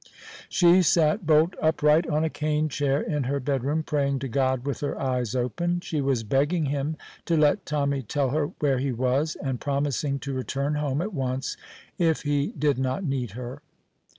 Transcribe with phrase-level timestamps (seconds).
[0.49, 4.79] She sat bolt upright on a cane chair in her bedroom, praying to God with
[4.79, 9.35] her eyes open; she was begging Him to let Tommy tell her where he was,
[9.43, 11.55] and promising to return home at once
[11.99, 13.61] if he did not need her.